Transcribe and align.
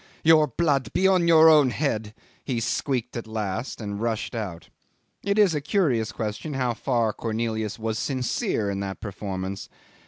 "Your 0.23 0.47
blood 0.47 0.91
be 0.93 1.07
on 1.07 1.27
your 1.27 1.47
own 1.47 1.69
head," 1.69 2.15
he 2.43 2.59
squeaked 2.59 3.15
at 3.15 3.27
last, 3.27 3.79
and 3.79 4.01
rushed 4.01 4.33
out. 4.33 4.69
It 5.21 5.37
is 5.37 5.53
a 5.53 5.61
curious 5.61 6.11
question 6.11 6.55
how 6.55 6.73
far 6.73 7.13
Cornelius 7.13 7.77
was 7.77 7.99
sincere 7.99 8.67
in 8.71 8.79
that 8.79 8.99
performance. 8.99 9.69